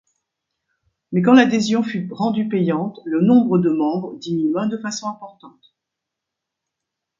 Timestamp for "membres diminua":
3.69-4.65